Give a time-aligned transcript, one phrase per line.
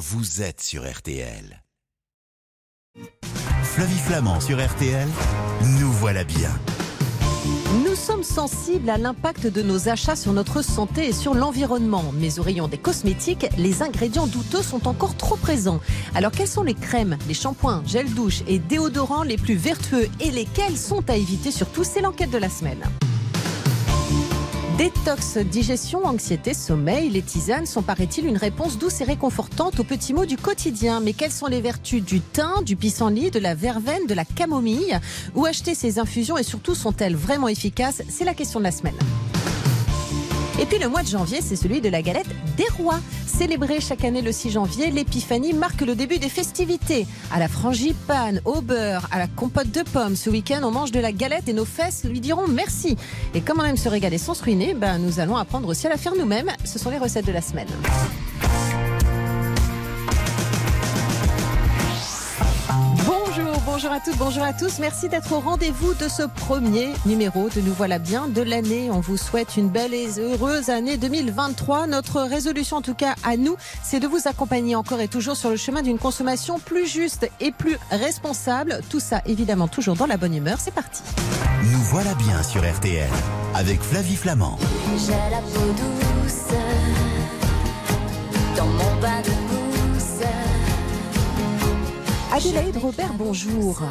[0.00, 1.62] vous êtes sur RTL.
[3.62, 5.06] Flavie Flamand sur RTL,
[5.78, 6.50] nous voilà bien.
[7.84, 12.14] Nous sommes sensibles à l'impact de nos achats sur notre santé et sur l'environnement.
[12.18, 15.80] Mais au rayon des cosmétiques, les ingrédients douteux sont encore trop présents.
[16.14, 20.30] Alors quelles sont les crèmes, les shampoings, gel douche et déodorants les plus vertueux et
[20.30, 22.82] lesquels sont à éviter surtout C'est l'enquête de la semaine?
[24.80, 30.14] Détox, digestion, anxiété, sommeil, les tisanes sont, paraît-il, une réponse douce et réconfortante aux petits
[30.14, 31.00] mots du quotidien.
[31.00, 34.98] Mais quelles sont les vertus du thym, du pissenlit, de la verveine, de la camomille?
[35.34, 38.00] Où acheter ces infusions et surtout sont-elles vraiment efficaces?
[38.08, 38.96] C'est la question de la semaine.
[40.58, 43.00] Et puis le mois de janvier, c'est celui de la galette des rois.
[43.40, 47.06] Célébrée chaque année le 6 janvier, l'épiphanie marque le début des festivités.
[47.32, 50.14] À la frangipane, au beurre, à la compote de pommes.
[50.14, 52.98] Ce week-end, on mange de la galette et nos fesses lui diront merci.
[53.32, 55.88] Et comme on aime se régaler sans se ruiner, ben, nous allons apprendre aussi à
[55.88, 56.50] la faire nous-mêmes.
[56.66, 57.68] Ce sont les recettes de la semaine.
[63.90, 64.78] Bonjour, à toutes, bonjour à tous.
[64.78, 68.88] Merci d'être au rendez-vous de ce premier numéro de Nous voilà bien de l'année.
[68.88, 71.88] On vous souhaite une belle et heureuse année 2023.
[71.88, 75.50] Notre résolution, en tout cas à nous, c'est de vous accompagner encore et toujours sur
[75.50, 78.80] le chemin d'une consommation plus juste et plus responsable.
[78.90, 80.58] Tout ça, évidemment, toujours dans la bonne humeur.
[80.60, 81.02] C'est parti.
[81.64, 83.10] Nous voilà bien sur RTL
[83.56, 84.56] avec Flavie Flamand.
[85.04, 86.59] J'ai la peau douce
[92.32, 93.82] Adélaïde Robert, bonjour.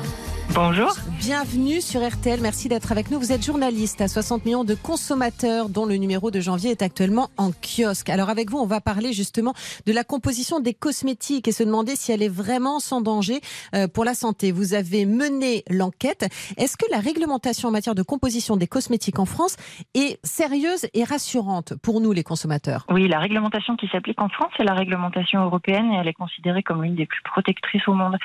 [0.55, 0.91] Bonjour.
[1.19, 3.19] Bienvenue sur RTL, merci d'être avec nous.
[3.19, 7.29] Vous êtes journaliste à 60 millions de consommateurs dont le numéro de janvier est actuellement
[7.37, 8.09] en kiosque.
[8.09, 9.53] Alors avec vous, on va parler justement
[9.85, 13.41] de la composition des cosmétiques et se demander si elle est vraiment sans danger
[13.75, 14.51] euh, pour la santé.
[14.51, 16.27] Vous avez mené l'enquête.
[16.57, 19.55] Est-ce que la réglementation en matière de composition des cosmétiques en France
[19.93, 22.87] est sérieuse et rassurante pour nous les consommateurs?
[22.89, 26.63] Oui, la réglementation qui s'applique en France, c'est la réglementation européenne et elle est considérée
[26.63, 28.17] comme l'une des plus protectrices au monde.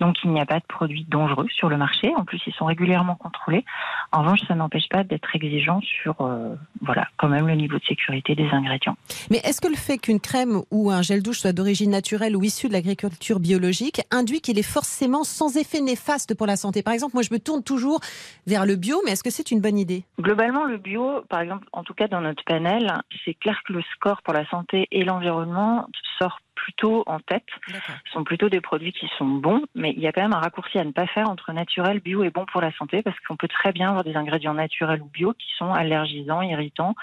[0.00, 2.14] Donc il n'y a pas de produits dangereux sur le marché.
[2.16, 3.64] En plus, ils sont régulièrement contrôlés.
[4.12, 7.84] En revanche, ça n'empêche pas d'être exigeant sur, euh, voilà, quand même le niveau de
[7.84, 8.96] sécurité des ingrédients.
[9.30, 12.44] Mais est-ce que le fait qu'une crème ou un gel douche soit d'origine naturelle ou
[12.44, 16.82] issu de l'agriculture biologique induit qu'il est forcément sans effet néfaste pour la santé?
[16.82, 18.00] Par exemple, moi je me tourne toujours
[18.46, 20.04] vers le bio, mais est-ce que c'est une bonne idée?
[20.20, 22.92] Globalement, le bio, par exemple, en tout cas dans notre panel,
[23.24, 25.86] c'est clair que le score pour la santé et l'environnement
[26.18, 27.46] sort plutôt en tête.
[27.68, 30.40] Ce sont plutôt des produits qui sont bons, mais il y a quand même un
[30.40, 33.36] raccourci à ne pas faire entre naturel, bio et bon pour la santé, parce qu'on
[33.36, 36.94] peut très bien avoir des ingrédients naturels ou bio qui sont allergisants, irritants,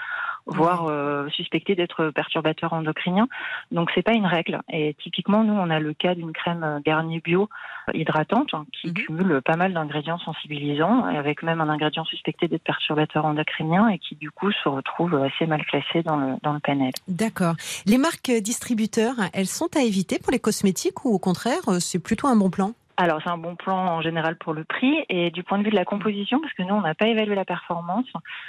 [0.46, 3.28] voire euh, suspectés d'être perturbateurs endocriniens.
[3.72, 4.60] Donc c'est pas une règle.
[4.72, 7.48] Et typiquement, nous, on a le cas d'une crème Garnier bio
[7.92, 8.94] hydratante hein, qui Mhm.
[8.94, 14.14] cumule pas mal d'ingrédients sensibilisants, avec même un ingrédient suspecté d'être perturbateur endocrinien et qui
[14.16, 16.92] du coup se retrouve assez mal classé dans le, dans le panel.
[17.08, 17.54] D'accord.
[17.86, 21.98] Les marques distributeurs, elles sont à éviter pour les cosmétiques ou au contraire, euh, c'est
[21.98, 22.72] plutôt un bon plan?
[22.96, 25.70] Alors c'est un bon plan en général pour le prix et du point de vue
[25.70, 28.06] de la composition, parce que nous on n'a pas évalué la performance,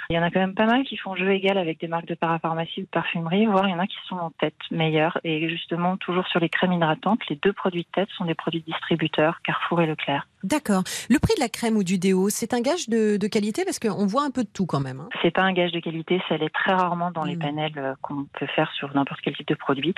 [0.08, 2.06] il y en a quand même pas mal qui font jeu égal avec des marques
[2.06, 5.18] de parapharmacie ou de parfumerie, voire il y en a qui sont en tête meilleures.
[5.24, 8.62] Et justement, toujours sur les crèmes hydratantes, les deux produits de tête sont des produits
[8.62, 10.26] distributeurs, Carrefour et Leclerc.
[10.44, 10.82] D'accord.
[11.10, 13.78] Le prix de la crème ou du déo, c'est un gage de, de qualité parce
[13.78, 15.00] qu'on voit un peu de tout quand même.
[15.00, 15.08] hein.
[15.22, 17.40] C'est pas un gage de qualité, ça l'est très rarement dans les Mm.
[17.40, 19.94] panels euh, qu'on peut faire sur n'importe quel type de produit.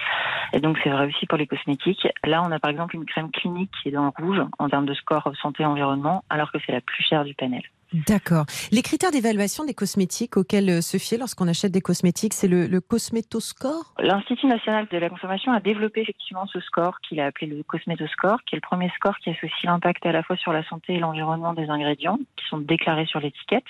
[0.52, 2.06] Et donc c'est vrai aussi pour les cosmétiques.
[2.24, 4.86] Là, on a par exemple une crème clinique qui est dans le rouge en termes
[4.86, 7.62] de score santé-environnement, alors que c'est la plus chère du panel.
[7.92, 8.44] D'accord.
[8.70, 12.66] Les critères d'évaluation des cosmétiques auxquels euh, se fier lorsqu'on achète des cosmétiques, c'est le,
[12.66, 13.94] le Cosmétoscore?
[13.98, 18.42] L'Institut national de la consommation a développé effectivement ce score qu'il a appelé le Cosmétoscore,
[18.44, 20.98] qui est le premier score qui associe l'impact à la fois sur la santé et
[20.98, 23.64] l'environnement des ingrédients, qui sont déclarés sur l'étiquette,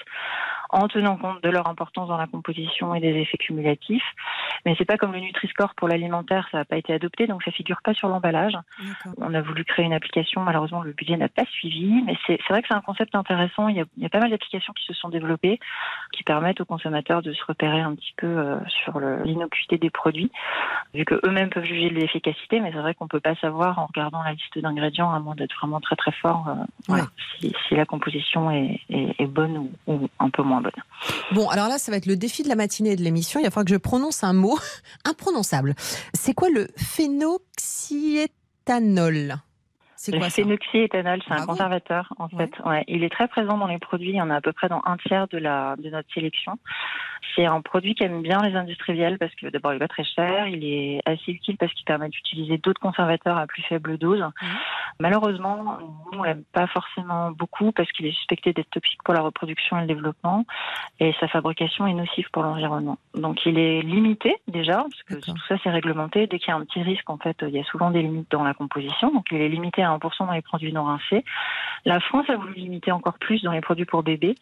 [0.71, 4.05] en tenant compte de leur importance dans la composition et des effets cumulatifs.
[4.67, 7.51] Mais c'est pas comme le Nutri-Score pour l'alimentaire, ça n'a pas été adopté, donc ça
[7.53, 8.55] figure pas sur l'emballage.
[9.19, 12.62] On a voulu créer une application, malheureusement le budget n'a pas suivi, mais c'est vrai
[12.62, 13.69] que c'est un concept intéressant.
[13.69, 15.59] Il y a, il y a pas mal d'applications qui se sont développées,
[16.12, 20.31] qui permettent aux consommateurs de se repérer un petit peu euh, sur l'innocuité des produits,
[20.95, 23.87] vu que eux-mêmes peuvent juger de l'efficacité, mais c'est vrai qu'on peut pas savoir en
[23.87, 26.55] regardant la liste d'ingrédients, à moins d'être vraiment très très fort, euh,
[26.88, 27.05] voilà,
[27.38, 30.57] si, si la composition est, est- est bonne ou, ou un peu moins
[31.32, 33.38] Bon, alors là, ça va être le défi de la matinée et de l'émission.
[33.40, 34.58] Il va falloir que je prononce un mot
[35.05, 35.75] imprononçable.
[36.14, 39.38] C'est quoi le phénoxyéthanol?
[40.00, 42.53] C'est le quoi ça phénoxyéthanol, c'est un conservateur en fait.
[42.65, 44.11] Ouais, il est très présent dans les produits.
[44.11, 46.56] Il y en a à peu près dans un tiers de la de notre sélection.
[47.35, 50.47] C'est un produit qu'aiment bien les industriels parce que d'abord il est pas très cher,
[50.47, 54.25] il est assez utile parce qu'il permet d'utiliser d'autres conservateurs à plus faible dose.
[55.00, 55.79] Malheureusement,
[56.12, 59.79] nous on l'aime pas forcément beaucoup parce qu'il est suspecté d'être toxique pour la reproduction
[59.79, 60.47] et le développement
[61.01, 62.99] et sa fabrication est nocive pour l'environnement.
[63.15, 66.29] Donc il est limité déjà parce que tout ça c'est réglementé.
[66.29, 68.31] Dès qu'il y a un petit risque, en fait, il y a souvent des limites
[68.31, 69.12] dans la composition.
[69.12, 71.25] Donc il est limité à 1% dans les produits non rincés.
[71.85, 74.35] La France a voulu limiter encore plus dans les produits pour bébés,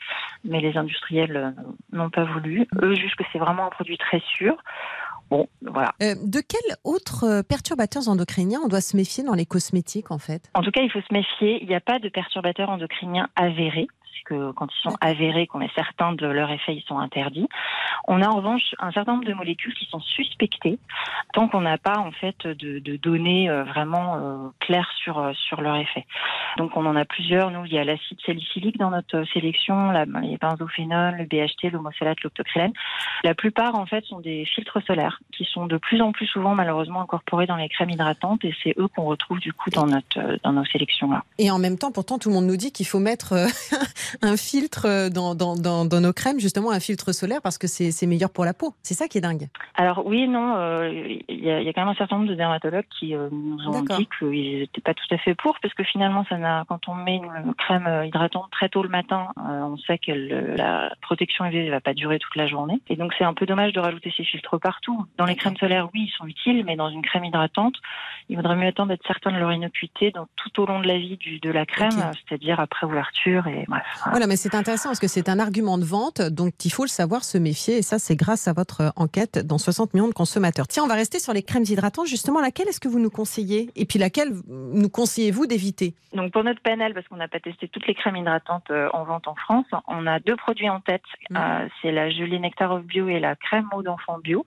[0.44, 1.50] mais les industriels euh,
[1.92, 2.66] n'ont pas voulu.
[2.82, 4.56] Eux jugent que c'est vraiment un produit très sûr.
[5.30, 5.92] Bon, voilà.
[6.02, 10.18] Euh, de quels autres euh, perturbateurs endocriniens on doit se méfier dans les cosmétiques en
[10.18, 10.50] fait?
[10.54, 11.62] En tout cas, il faut se méfier.
[11.62, 13.88] Il n'y a pas de perturbateurs endocriniens avérés.
[14.24, 17.48] Que quand ils sont avérés, qu'on est certain de leur effet, ils sont interdits.
[18.08, 20.78] On a en revanche un certain nombre de molécules qui sont suspectées,
[21.32, 25.32] tant qu'on n'a pas en fait de, de données euh, vraiment euh, claires sur euh,
[25.34, 26.06] sur leur effet.
[26.56, 27.50] Donc on en a plusieurs.
[27.50, 32.22] Nous, il y a l'acide salicylique dans notre sélection, la, les benzophénols, le BHT, l'homosalate,
[32.22, 32.72] l'octocrylène.
[33.24, 36.54] La plupart en fait sont des filtres solaires qui sont de plus en plus souvent
[36.54, 40.38] malheureusement incorporés dans les crèmes hydratantes et c'est eux qu'on retrouve du coup dans notre
[40.42, 41.24] dans nos sélections là.
[41.38, 43.34] Et en même temps, pourtant, tout le monde nous dit qu'il faut mettre
[44.22, 47.66] un filtre euh, dans, dans, dans, dans nos crèmes, justement un filtre solaire, parce que
[47.66, 48.74] c'est meilleur pour la peau.
[48.82, 49.48] C'est ça qui est dingue.
[49.74, 50.90] Alors oui, non, euh,
[51.28, 53.28] il y, a, il y a quand même un certain nombre de dermatologues qui euh,
[53.32, 56.36] nous ont dit qu'ils n'étaient pas tout à fait pour, parce que finalement, ça
[56.68, 60.54] quand on met une crème hydratante très tôt le matin, euh, on sait que le-
[60.56, 62.80] la protection UV ne va pas durer toute la journée.
[62.88, 65.04] Et donc c'est un peu dommage de rajouter ces filtres partout.
[65.16, 67.74] Dans les crèmes solaires, oui, ils sont utiles, mais dans une crème hydratante,
[68.28, 70.98] il vaudrait mieux attendre d'être certain de leur innocuité dans, tout au long de la
[70.98, 71.90] vie du, de la crème,
[72.28, 73.82] c'est-à-dire après ouverture et bref.
[74.10, 74.26] Voilà.
[74.26, 77.24] Mais c'est intéressant parce que c'est un argument de vente, donc il faut le savoir,
[77.24, 77.78] se méfier.
[77.78, 80.66] Et ça, c'est grâce à votre euh, enquête dans 60 millions de consommateurs.
[80.68, 82.06] Tiens, on va rester sur les crèmes hydratantes.
[82.06, 83.70] Justement, laquelle est-ce que vous nous conseillez?
[83.76, 85.94] Et puis laquelle nous conseillez-vous d'éviter?
[86.12, 89.04] Donc pour notre panel, parce qu'on n'a pas testé toutes les crèmes hydratantes euh, en
[89.04, 91.02] vente en France, on a deux produits en tête.
[91.30, 91.36] Mhm.
[91.36, 94.46] Euh, c'est la gelée Nectar of Bio et la crème eau d'enfant bio.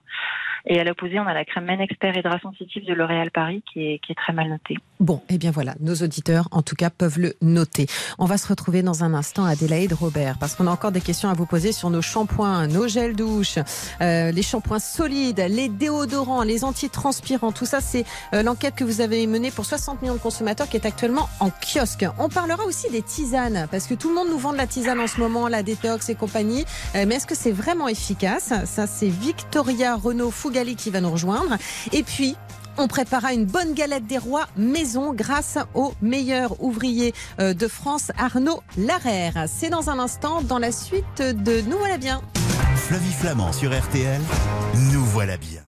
[0.66, 3.86] Et à l'opposé, on a la crème Men Expert Hydra Sensitive de L'Oréal Paris qui
[3.86, 4.76] est, qui est très mal notée.
[5.00, 7.86] Bon, eh bien voilà, nos auditeurs, en tout cas, peuvent le noter.
[8.18, 11.30] On va se retrouver dans un instant, Adélaïde Robert, parce qu'on a encore des questions
[11.30, 13.58] à vous poser sur nos shampoings, nos gels douche,
[14.00, 17.52] euh, les shampoings solides, les déodorants, les antitranspirants.
[17.52, 18.04] Tout ça, c'est
[18.34, 21.50] euh, l'enquête que vous avez menée pour 60 millions de consommateurs qui est actuellement en
[21.50, 22.04] kiosque.
[22.18, 25.00] On parlera aussi des tisanes, parce que tout le monde nous vend de la tisane
[25.00, 26.64] en ce moment, la détox et compagnie.
[26.94, 28.52] Euh, mais est-ce que c'est vraiment efficace?
[28.64, 31.56] Ça, c'est Victoria Renaud Fougali qui va nous rejoindre.
[31.92, 32.34] Et puis,
[32.76, 38.10] on préparera une bonne galette des rois maison grâce au meilleur ouvrier euh, de France,
[38.18, 39.44] Arnaud Larère.
[39.46, 42.20] C'est dans un instant dans la suite de Nous voilà bien.
[42.74, 44.20] Flavie Flamand sur RTL,
[44.92, 45.60] nous voilà bien.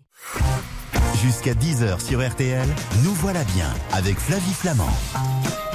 [1.22, 2.68] Jusqu'à 10h sur RTL,
[3.04, 4.90] nous voilà bien avec Flavie Flamand.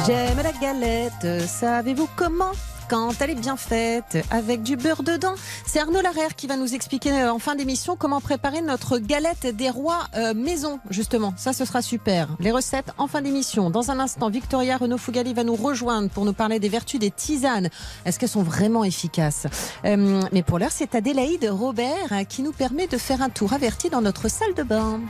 [0.05, 2.53] J'aime la galette, savez-vous comment?
[2.89, 5.35] Quand elle est bien faite, avec du beurre dedans.
[5.67, 9.47] C'est Arnaud Larère qui va nous expliquer euh, en fin d'émission comment préparer notre galette
[9.47, 11.35] des rois euh, maison, justement.
[11.37, 12.29] Ça, ce sera super.
[12.41, 13.71] Les recettes en fin d'émission.
[13.71, 17.11] Dans un instant, Victoria Renaud Fougali va nous rejoindre pour nous parler des vertus des
[17.11, 17.69] tisanes.
[18.05, 19.47] Est-ce qu'elles sont vraiment efficaces?
[19.85, 23.53] Euh, Mais pour l'heure, c'est Adélaïde Robert euh, qui nous permet de faire un tour
[23.53, 25.01] averti dans notre salle de bain.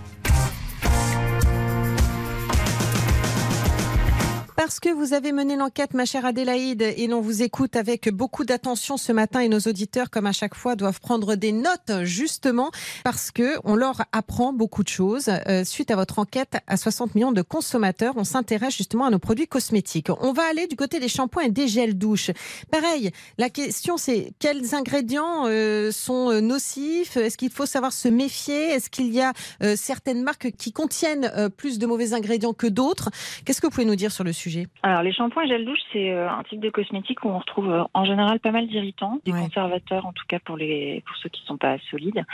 [4.57, 8.47] Parce que vous avez mené l'enquête, ma chère Adélaïde, et l'on vous écoute avec beaucoup
[8.47, 12.71] d'attention ce matin, et nos auditeurs, comme à chaque fois, doivent prendre des notes, justement,
[13.05, 15.29] parce que on leur apprend beaucoup de choses.
[15.29, 19.19] Euh, suite à votre enquête à 60 millions de consommateurs, on s'intéresse justement à nos
[19.19, 20.09] produits cosmétiques.
[20.21, 22.31] On va aller du côté des shampoings et des gels douche.
[22.71, 27.19] Pareil, la question c'est quels ingrédients euh, sont euh, nocifs?
[27.19, 28.71] Est-ce qu'il faut savoir se méfier?
[28.71, 32.67] Est-ce qu'il y a euh, certaines marques qui contiennent euh, plus de mauvais ingrédients que
[32.67, 33.11] d'autres?
[33.45, 34.46] Qu'est-ce que vous pouvez nous dire sur le sujet?
[34.83, 37.71] Alors les shampoings et gel douche, c'est euh, un type de cosmétique où on retrouve
[37.71, 39.41] euh, en général pas mal d'irritants, des Ouais.
[39.41, 42.25] conservateurs en tout cas pour les pour ceux qui sont pas solides,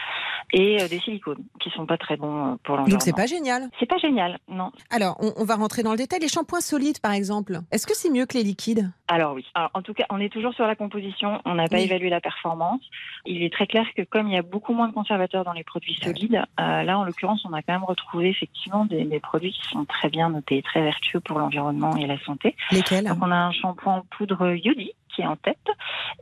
[0.53, 2.89] et euh, des silicones qui sont pas très bons pour l'environnement.
[2.91, 3.69] Donc c'est pas génial.
[3.81, 4.71] C'est pas génial, non.
[4.91, 6.21] Alors, on, on va rentrer dans le détail.
[6.21, 8.91] Les shampoings solides, par exemple, est-ce que c'est mieux que les liquides?
[9.09, 9.45] Alors oui.
[9.55, 11.41] Alors, en tout cas, on est toujours sur la composition.
[11.45, 11.85] On n'a pas Oui.
[11.85, 12.81] évalué la performance.
[13.27, 15.65] Il est très clair que comme il y a beaucoup moins de conservateurs dans les
[15.65, 19.53] produits solides, euh, là en l'occurrence, on a quand même retrouvé effectivement des, des produits
[19.53, 22.57] qui sont très bien notés, très vertueux pour l'environnement et la santé.
[22.71, 25.69] Lesquels Donc on a un shampoing en poudre Yodi qui est en tête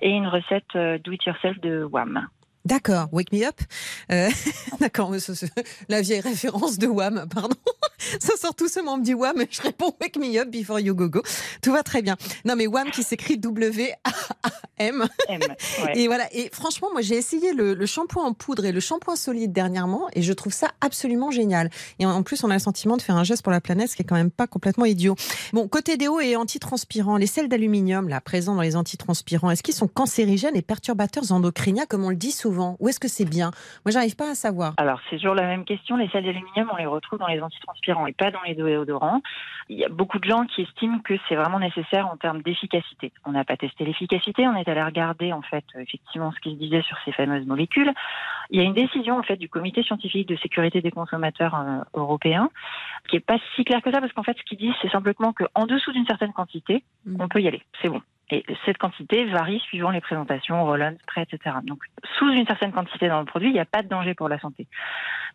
[0.01, 2.27] et une recette euh, do it yourself de WAM.
[2.65, 3.59] D'accord, Wake Me Up.
[4.13, 4.29] Euh,
[4.81, 5.13] D'accord,
[5.89, 7.57] la vieille référence de Wham, pardon.
[8.21, 11.09] Ça sort tout ce me dit Wham, je réponds Wake Me Up before you go
[11.09, 11.23] go.
[11.63, 12.17] Tout va très bien.
[12.45, 15.09] Non mais Wham qui s'écrit W-A-M.
[15.95, 19.17] Et voilà, et franchement, moi j'ai essayé le, le, shampoing en poudre et le shampoing
[19.17, 21.71] solide dernièrement et je trouve ça absolument génial.
[21.99, 23.97] Et en plus, on a le sentiment de faire un geste pour la planète, ce
[23.97, 25.17] qui est quand même pas complètement idiot.
[25.53, 29.75] Bon, côté déo et antitranspirants, les sels d'aluminium là présents dans les antitranspirants, est-ce qu'ils
[29.75, 33.29] sont cancérigènes et perturbateurs endocriniens comme on le dit souvent souvent Ou est-ce que c'est
[33.29, 33.51] bien?
[33.85, 34.75] Moi, j'arrive pas à savoir.
[34.77, 35.97] Alors, c'est toujours la même question.
[35.97, 39.21] Les sels d'aluminium, on les retrouve dans les antitranspirants et pas dans les déodorants.
[39.69, 43.13] Il y a beaucoup de gens qui estiment que c'est vraiment nécessaire en termes d'efficacité.
[43.25, 46.59] On n'a pas testé l'efficacité, on est allé regarder en fait effectivement ce qui se
[46.59, 47.93] disait sur ces fameuses molécules.
[48.51, 51.83] Il y a une décision en fait du Comité scientifique de sécurité des consommateurs euh,
[51.95, 52.51] européens
[53.09, 55.33] qui est pas si clair que ça parce qu'en fait ce qu'ils disent c'est simplement
[55.33, 57.17] qu'en dessous d'une certaine quantité, mmh.
[57.21, 57.63] on peut y aller.
[57.81, 58.03] C'est bon.
[58.33, 61.57] Et cette quantité varie suivant les présentations, roll-on, spray, etc.
[61.65, 61.83] Donc,
[62.19, 64.39] sous une certaine quantité dans le produit, il n'y a pas de danger pour la
[64.39, 64.67] santé.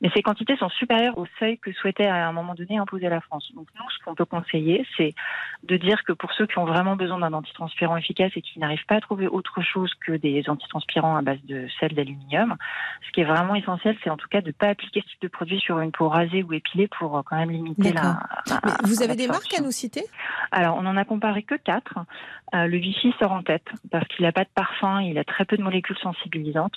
[0.01, 3.21] Mais ces quantités sont supérieures au seuil que souhaitait à un moment donné imposer la
[3.21, 3.51] France.
[3.55, 5.13] Donc, nous, ce qu'on peut conseiller, c'est
[5.63, 8.85] de dire que pour ceux qui ont vraiment besoin d'un antitranspirant efficace et qui n'arrivent
[8.87, 12.55] pas à trouver autre chose que des antitranspirants à base de sel d'aluminium,
[13.07, 15.21] ce qui est vraiment essentiel, c'est en tout cas de ne pas appliquer ce type
[15.21, 18.19] de produit sur une peau rasée ou épilée pour euh, quand même limiter la,
[18.83, 20.03] Vous avez des marques à nous citer?
[20.51, 21.99] Alors, on n'en a comparé que quatre.
[22.53, 25.43] Euh, le Vichy sort en tête parce qu'il n'a pas de parfum, il a très
[25.43, 26.75] peu de molécules sensibilisantes.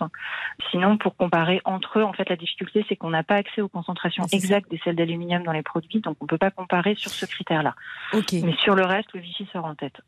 [0.71, 3.69] Sinon, pour comparer entre eux, en fait, la difficulté, c'est qu'on n'a pas accès aux
[3.69, 7.11] concentrations exactes des sels d'aluminium dans les produits, donc on ne peut pas comparer sur
[7.11, 7.75] ce critère-là.
[8.15, 10.01] Mais sur le reste, le Vichy sort en tête.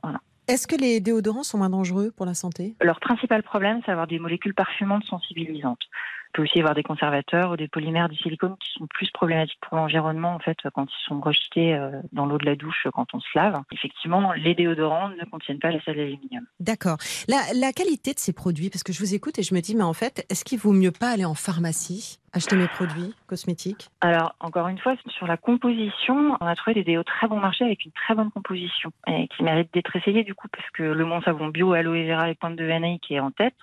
[0.48, 2.74] Est-ce que les déodorants sont moins dangereux pour la santé?
[2.80, 5.82] Leur principal problème, c'est d'avoir des molécules parfumantes sensibilisantes.
[6.30, 9.10] Il peut aussi y avoir des conservateurs ou des polymères du silicone qui sont plus
[9.10, 12.86] problématiques pour l'environnement en fait quand ils sont rejetés euh, dans l'eau de la douche
[12.94, 13.60] quand on se lave.
[13.72, 16.44] Effectivement, les déodorants ne contiennent pas les sels d'aluminium.
[16.60, 16.98] D'accord.
[17.28, 19.74] La, la, qualité de ces produits, parce que je vous écoute et je me dis,
[19.74, 23.90] mais en fait, est-ce qu'il vaut mieux pas aller en pharmacie acheter mes produits cosmétiques?
[24.00, 27.64] Alors, encore une fois, sur la composition, on a trouvé des déos très bon marché
[27.64, 31.04] avec une très bonne composition et qui méritent d'être essayés du coup parce que le
[31.04, 33.54] Mont Savon Bio, Aloe Vera et Pointe de Vanille qui est en tête,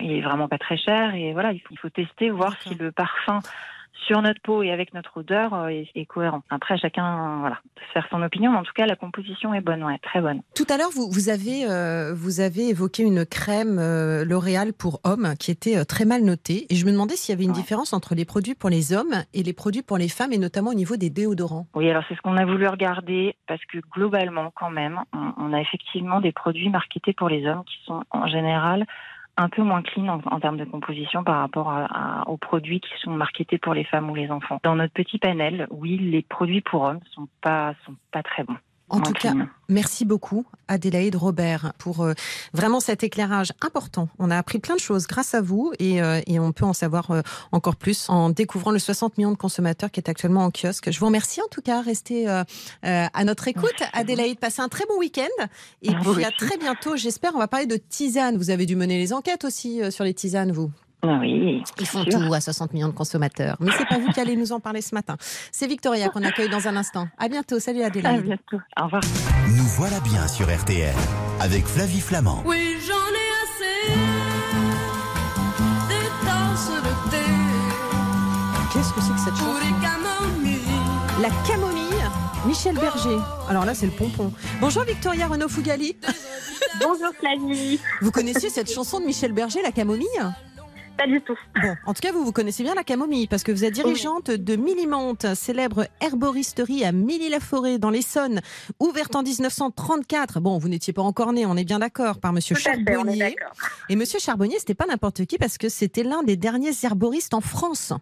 [0.00, 3.40] il est vraiment pas très cher et voilà, il faut tester, voir si le parfum
[4.06, 6.42] sur notre peau et avec notre odeur euh, est, cohérent.
[6.50, 9.82] Après, chacun voilà, peut faire son opinion, mais en tout cas, la composition est bonne,
[9.82, 10.42] ouais, très bonne.
[10.54, 15.00] Tout à l'heure, vous, vous, avez, euh, vous avez évoqué une crème euh, L'Oréal pour
[15.04, 16.66] hommes qui était très mal notée.
[16.70, 19.24] Et je me demandais s'il y avait une différence entre les produits pour les hommes
[19.34, 21.66] et les produits pour les femmes, et notamment au niveau des déodorants.
[21.74, 25.52] Oui, alors c'est ce qu'on a voulu regarder, parce que globalement, quand même, on, on
[25.52, 28.86] a effectivement des produits marketés pour les hommes qui sont en général
[29.36, 31.72] un peu moins clean en, termes de composition par rapport
[32.26, 34.58] aux produits qui sont marketés pour les femmes ou les enfants.
[34.62, 38.56] Dans notre petit panel, oui, les produits pour hommes sont pas sont pas très bons.
[38.88, 39.34] En tout cas,
[39.68, 42.14] merci beaucoup Adélaïde Robert pour euh,
[42.52, 44.08] vraiment cet éclairage important.
[44.20, 47.10] On a appris plein de choses grâce à vous et, euh, on peut en savoir
[47.10, 50.90] euh, encore plus en découvrant le 60 millions de consommateurs qui est actuellement en kiosque.
[50.92, 51.82] Je vous remercie en tout cas.
[51.82, 53.74] Restez à notre écoute.
[53.92, 55.46] Adélaïde, passez un très bon week-end
[55.82, 56.96] et puis à très bientôt.
[56.96, 57.34] J'espère.
[57.34, 58.36] On va parler de tisane.
[58.36, 60.70] Vous avez dû mener les enquêtes aussi sur les tisanes, vous.
[61.02, 61.62] Oui.
[61.78, 63.56] Ils font tout à 60 millions de consommateurs.
[63.60, 65.16] Mais c'est pas vous qui allez nous en parler ce matin.
[65.52, 67.08] C'est Victoria qu'on accueille dans un instant.
[67.18, 67.60] À bientôt.
[67.60, 68.20] Salut Adélaïde.
[68.20, 68.58] À bientôt.
[68.80, 69.02] Au revoir.
[69.56, 70.94] Nous voilà bien sur RTL
[71.40, 72.42] avec Flavie Flamand.
[72.44, 73.92] Oui, j'en ai assez
[75.88, 77.16] des tasses de thé.
[78.72, 79.52] Qu'est-ce que c'est que cette chanson?
[81.20, 81.82] La camomille.
[82.46, 83.18] Michel Berger.
[83.48, 84.32] Alors là, c'est le pompon.
[84.60, 85.96] Bonjour Victoria Renaud Fougali.
[86.80, 87.80] Bonjour Flavie.
[88.02, 90.06] Vous connaissiez cette chanson de Michel Berger, La camomille?
[90.96, 91.38] Pas du tout.
[91.60, 94.30] Bon, en tout cas, vous vous connaissez bien la camomille parce que vous êtes dirigeante
[94.30, 98.40] de Millimonte, célèbre herboristerie à Milly-la-Forêt dans l'Essonne,
[98.80, 100.40] ouverte en 1934.
[100.40, 103.36] Bon, vous n'étiez pas encore né, on est bien d'accord, par Monsieur Charbonnier.
[103.88, 107.40] Et Monsieur Charbonnier, c'était pas n'importe qui parce que c'était l'un des derniers herboristes en
[107.40, 107.92] France.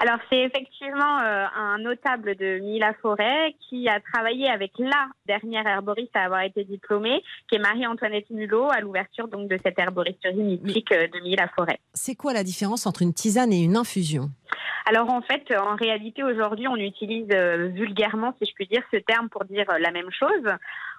[0.00, 6.14] Alors c'est effectivement euh, un notable de Mille-la-Forêt qui a travaillé avec la dernière herboriste
[6.14, 10.92] à avoir été diplômée, qui est Marie-Antoinette Mulot, à l'ouverture donc de cette herboristerie mythique
[10.92, 11.78] euh, de Mille-la-Forêt.
[11.94, 14.30] C'est quoi la différence entre une tisane et une infusion?
[14.86, 18.98] Alors en fait, en réalité, aujourd'hui, on utilise euh, vulgairement, si je puis dire, ce
[18.98, 20.44] terme pour dire la même chose.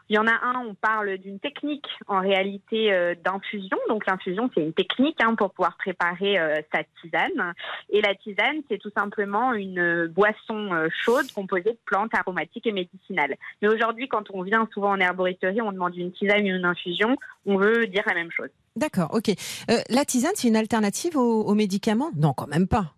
[0.10, 3.78] Il y en a un, on parle d'une technique en réalité euh, d'infusion.
[3.88, 7.54] Donc l'infusion, c'est une technique hein, pour pouvoir préparer euh, sa tisane.
[7.90, 12.72] Et la tisane, c'est tout simplement une euh, boisson chaude composée de plantes aromatiques et
[12.72, 13.36] médicinales.
[13.62, 17.16] Mais aujourd'hui, quand on vient souvent en herboristerie, on demande une tisane ou une infusion,
[17.46, 18.50] on veut dire la même chose.
[18.76, 19.32] D'accord, ok.
[19.90, 22.12] la tisane, c'est une alternative aux médicaments?
[22.16, 22.94] Non, quand même pas.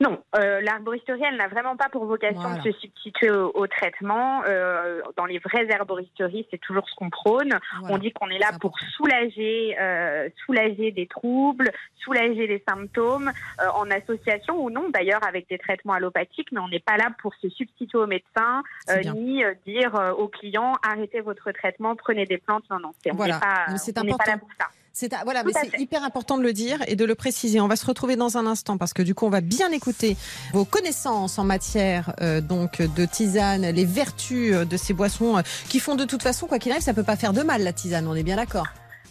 [0.00, 2.58] Non, euh, l'arboristerie, elle n'a vraiment pas pour vocation Voilà.
[2.62, 4.42] de se substituer au, au traitement.
[4.46, 7.58] Euh, dans les vraies herboristeries, c'est toujours ce qu'on prône.
[7.80, 7.94] Voilà.
[7.94, 8.86] On dit qu'on est là pour important.
[8.96, 15.48] soulager, euh, soulager des troubles, soulager des symptômes, euh, en association ou non d'ailleurs avec
[15.48, 19.42] des traitements allopathiques, mais on n'est pas là pour se substituer au médecin, euh, ni
[19.42, 22.62] euh, dire aux clients arrêtez votre traitement, prenez des plantes.
[22.70, 23.34] Non, non, c'est, on Voilà.
[23.34, 24.38] n'est pas, on pas là important.
[24.38, 24.66] pour ça.
[24.92, 25.80] C'est voilà, Tout mais à c'est fait.
[25.80, 27.60] hyper important de le dire et de le préciser.
[27.60, 30.16] On va se retrouver dans un instant parce que du coup, on va bien écouter
[30.52, 35.42] vos connaissances en matière euh, donc de tisane, les vertus euh, de ces boissons euh,
[35.68, 37.72] qui font de toute façon, quoi qu'il arrive, ça peut pas faire de mal la
[37.72, 38.06] tisane.
[38.08, 38.66] On est bien d'accord?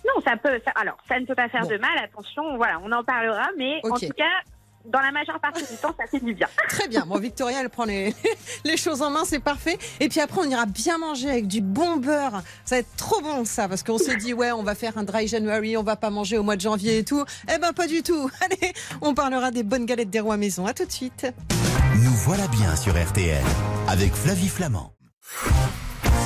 [0.05, 0.59] Non, ça peut.
[0.65, 1.69] ça- alors, ça ne peut pas faire Bon.
[1.69, 1.97] de mal.
[2.03, 4.23] Attention, voilà, on en parlera, mais en tout cas,
[4.87, 6.47] dans la majeure partie du temps, ça fait du bien.
[6.69, 7.05] Très bien.
[7.05, 8.13] Bon, Victoria, elle prend les,
[8.65, 9.77] les choses en main, c'est parfait.
[9.99, 12.41] Et puis après, on ira bien manger avec du bon beurre.
[12.65, 15.03] Ça va être trop bon, ça, parce qu'on s'est dit, ouais, on va faire un
[15.03, 17.23] dry January, on va pas manger au mois de janvier et tout.
[17.53, 18.29] Eh ben, pas du tout.
[18.41, 20.65] Allez, on parlera des bonnes galettes des rois maison.
[20.65, 21.27] À tout de suite.
[22.03, 23.43] Nous voilà bien sur RTL
[23.87, 24.93] avec Flavie Flamand.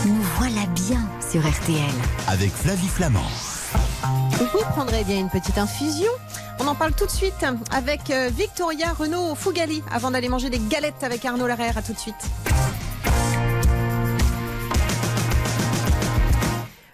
[0.06, 1.02] Nous voilà bien
[1.32, 1.96] sur RTL.
[2.28, 3.30] Avec Flavie Flamand.
[4.42, 6.10] Vous prendrez bien une petite infusion
[6.60, 10.58] On en parle tout de suite avec euh, Victoria Renaud Fougali avant d'aller manger des
[10.58, 11.78] galettes avec Arnaud Larère.
[11.78, 12.16] À tout de suite.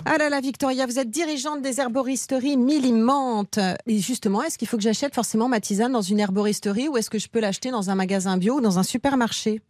[0.04, 3.60] Ah là là, Victoria, vous êtes dirigeante des herboristeries Millimante.
[3.88, 7.10] Et justement, est-ce qu'il faut que j'achète forcément ma tisane dans une herboristerie ou est-ce
[7.10, 9.62] que je peux l'acheter dans un magasin bio ou dans un supermarché?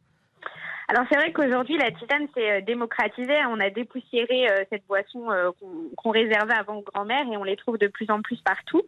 [0.88, 3.38] Alors c'est vrai qu'aujourd'hui la tisane s'est euh, démocratisée.
[3.50, 5.52] On a dépoussiéré euh, cette boisson euh,
[5.98, 8.82] qu'on réservait avant aux grands-mères et on les trouve de plus en plus partout.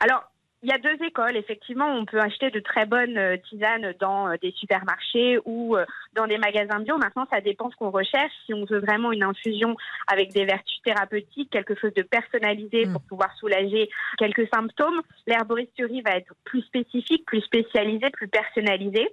[0.00, 0.30] Alors
[0.62, 1.36] il y a deux écoles.
[1.36, 5.76] Effectivement, on peut acheter de très bonnes tisanes dans des supermarchés ou
[6.14, 6.98] dans des magasins bio.
[6.98, 8.32] Maintenant, ça dépend ce qu'on recherche.
[8.44, 9.76] Si on veut vraiment une infusion
[10.08, 12.92] avec des vertus thérapeutiques, quelque chose de personnalisé Mm.
[12.92, 13.88] pour pouvoir soulager
[14.18, 19.08] quelques symptômes, l'herboristerie va être plus spécifique, plus spécialisée, plus personnalisée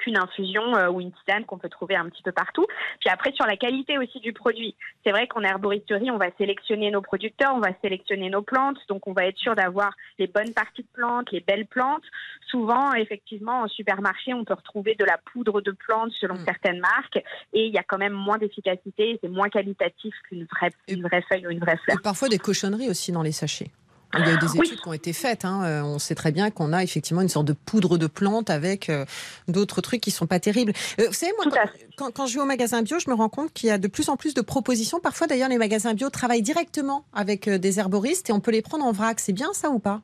[0.00, 2.66] qu'une infusion euh, ou une tisane qu'on peut trouver un petit peu partout.
[2.98, 4.74] Puis après, sur la qualité aussi du produit.
[5.04, 9.06] C'est vrai qu'en herboristerie, on va sélectionner nos producteurs, on va sélectionner nos plantes, donc
[9.06, 12.02] on va être sûr d'avoir les bonnes parties de plantes, les belles plantes.
[12.50, 16.44] Souvent, effectivement, en supermarché, on peut retrouver de la poudre de plantes selon Mm.
[16.44, 17.18] certaines marques,
[17.52, 21.22] et il y a quand même moins d'efficacité, c'est moins qualitatif qu'une vraie, une vraie
[21.28, 21.96] feuille ou une vraie fleur.
[21.98, 23.70] Et parfois des cochonneries aussi dans les sachets.
[24.18, 24.66] Il y a eu des Oui.
[24.66, 25.44] études qui ont été faites.
[25.44, 25.62] hein.
[25.64, 28.88] Euh, On sait très bien qu'on a effectivement une sorte de poudre de plante avec
[28.88, 29.04] euh,
[29.46, 30.72] d'autres trucs qui sont pas terribles.
[30.98, 33.28] Euh, vous savez, moi, quand, quand, quand je vais au magasin bio, je me rends
[33.28, 34.98] compte qu'il y a de plus en plus de propositions.
[35.00, 38.62] Parfois, d'ailleurs, les magasins bio travaillent directement avec euh, des herboristes et on peut les
[38.62, 39.20] prendre en vrac.
[39.20, 40.02] C'est bien ça ou pas?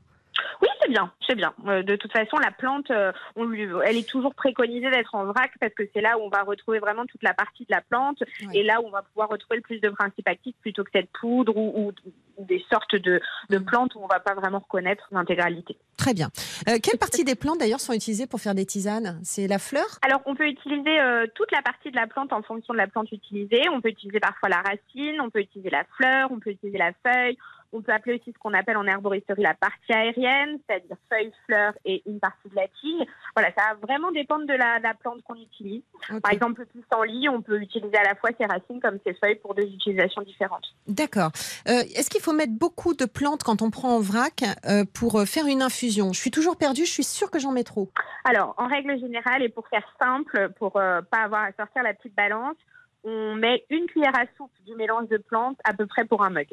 [0.63, 1.53] Oui, c'est bien, c'est bien.
[1.67, 5.25] Euh, de toute façon, la plante, euh, on lui, elle est toujours préconisée d'être en
[5.25, 7.81] vrac parce que c'est là où on va retrouver vraiment toute la partie de la
[7.81, 10.91] plante et là où on va pouvoir retrouver le plus de principes actifs plutôt que
[10.93, 11.93] cette poudre ou,
[12.39, 13.65] des sortes de, de Mm.
[13.65, 15.77] plantes où on va pas vraiment reconnaître l'intégralité.
[15.97, 16.29] Très bien.
[16.69, 19.19] Euh, quelle partie des plantes d'ailleurs sont utilisées pour faire des tisanes?
[19.23, 19.87] C'est la fleur?
[20.03, 22.87] Alors, on peut utiliser euh, toute la partie de la plante en fonction de la
[22.87, 23.63] plante utilisée.
[23.73, 26.93] On peut utiliser parfois la racine, on peut utiliser la fleur, on peut utiliser la
[27.05, 27.39] feuille.
[27.73, 31.73] On peut appeler aussi ce qu'on appelle en herboristerie la partie aérienne, c'est-à-dire feuille, fleur
[31.85, 33.07] et une partie de la tige.
[33.35, 35.83] Voilà, ça va vraiment dépendre de la, de la plante qu'on utilise.
[36.23, 39.37] Par exemple, le pissenlit, on peut utiliser à la fois ses racines comme ses feuilles
[39.37, 40.65] pour deux utilisations différentes.
[40.87, 41.31] D'accord.
[41.69, 45.21] Euh, Est-ce qu'il faut mettre beaucoup de plantes quand on prend en vrac euh, pour
[45.21, 46.13] euh, faire une infusion?
[46.13, 47.91] Je suis toujours perdue, je suis sûre que j'en mets trop.
[48.25, 51.95] Alors, en règle générale, et pour faire simple, pour euh, pas avoir à sortir la
[51.95, 52.57] petite balance,
[53.05, 56.31] on met une cuillère à soupe du mélange de plantes à peu près pour un
[56.31, 56.49] mug.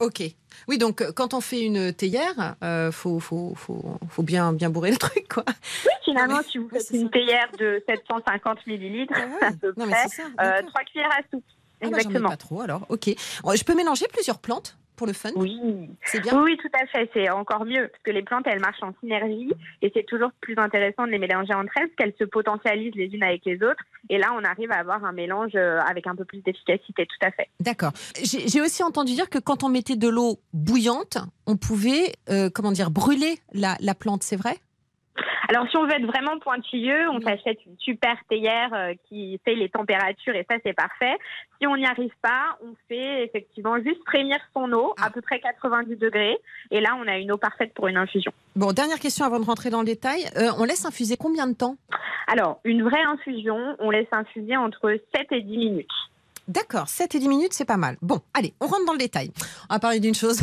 [0.00, 0.22] Ok.
[0.68, 4.70] Oui, donc euh, quand on fait une théière, euh, faut, faut, faut, faut bien, bien
[4.70, 5.44] bourrer le truc, quoi.
[5.46, 10.08] Oui, finalement, si vous faites une théière de 750 millilitres, à peu Non, mais près,
[10.08, 10.22] ça.
[10.24, 10.68] euh, d'accord.
[10.70, 11.44] trois cuillères à soupe.
[11.80, 12.28] Ah bah, Exactement.
[12.28, 12.86] pas trop, alors.
[12.88, 13.06] Ok.
[13.08, 14.76] Je peux mélanger plusieurs plantes?
[14.98, 15.88] Pour le fun Oui.
[16.04, 17.08] C'est bien Oui, oui, tout à fait.
[17.14, 20.56] C'est encore mieux parce que les plantes, elles marchent en synergie et c'est toujours plus
[20.58, 23.82] intéressant de les mélanger entre elles qu'elles se potentialisent les unes avec les autres.
[24.10, 27.26] Et là, on arrive à avoir un mélange euh, avec un peu plus d'efficacité, tout
[27.26, 27.48] à fait.
[27.60, 27.92] D'accord.
[28.22, 32.50] J'ai j'ai aussi entendu dire que quand on mettait de l'eau bouillante, on pouvait, euh,
[32.52, 34.56] comment dire, brûler la, la plante, c'est vrai?
[35.48, 39.54] Alors, si on veut être vraiment pointilleux, on s'achète une super théière euh, qui fait
[39.54, 41.16] les températures et ça, c'est parfait.
[41.58, 45.06] Si on n'y arrive pas, on fait effectivement juste frémir son eau Ah.
[45.06, 46.36] à peu près 90 degrés
[46.70, 48.30] et là, on a une eau parfaite pour une infusion.
[48.56, 50.26] Bon, dernière question avant de rentrer dans le détail.
[50.36, 51.76] Euh, on laisse infuser combien de temps?
[52.26, 55.88] Alors, une vraie infusion, on laisse infuser entre 7 et 10 minutes.
[56.46, 57.96] D'accord, 7 et 10 minutes, c'est pas mal.
[58.02, 59.30] Bon, allez, on rentre dans le détail.
[59.70, 60.40] On va parler d'une chose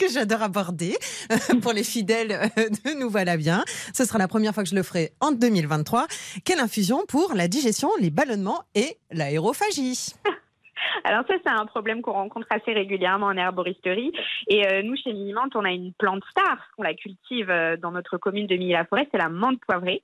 [0.00, 0.96] que j'adore aborder
[1.30, 3.62] euh, pour les fidèles euh, de Nous Voilà Bien.
[3.92, 6.06] Ce sera la première fois que je le ferai en 2023.
[6.44, 10.14] Quelle infusion pour la digestion, les ballonnements et l'aérophagie
[11.04, 14.12] Alors ça, c'est un problème qu'on rencontre assez régulièrement en herboristerie.
[14.48, 18.16] Et euh, nous, chez Minimante, on a une plante star, on la cultive dans notre
[18.16, 20.02] commune de Milly-la-Forêt, c'est la menthe poivrée.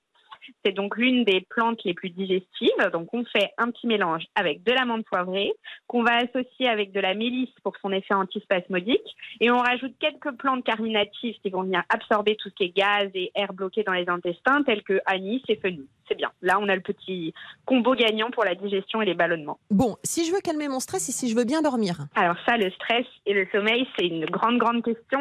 [0.65, 2.91] C'est donc l'une des plantes les plus digestives.
[2.93, 5.53] Donc, on fait un petit mélange avec de la menthe poivrée,
[5.87, 9.17] qu'on va associer avec de la mélisse pour son effet antispasmodique.
[9.41, 13.11] Et on rajoute quelques plantes carminatives qui vont venir absorber tout ce qui est gaz
[13.15, 15.89] et air bloqué dans les intestins, tels que anis et fenouil.
[16.09, 16.31] C'est bien.
[16.43, 19.59] Là, on a le petit combo gagnant pour la digestion et les ballonnements.
[19.71, 22.07] Bon, si je veux calmer mon stress et si je veux bien dormir.
[22.15, 25.21] Alors ça, le stress et le sommeil, c'est une grande, grande question.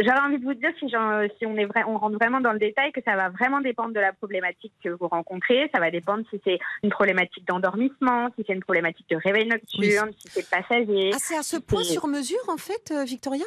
[0.00, 2.58] J'avais envie de vous dire, si, si on, est vrai, on rentre vraiment dans le
[2.58, 5.70] détail, que ça va vraiment dépendre de la problématique que vous rencontrez.
[5.74, 10.10] Ça va dépendre si c'est une problématique d'endormissement, si c'est une problématique de réveil nocturne,
[10.18, 11.10] si c'est passager.
[11.12, 13.44] Ah, c'est à ce point sur mesure, en fait, euh, Victoria?